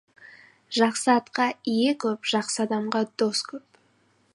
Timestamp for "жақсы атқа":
0.77-1.47